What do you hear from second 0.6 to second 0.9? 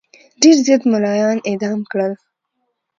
زیات